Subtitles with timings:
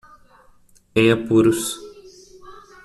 [0.95, 1.77] Em apuros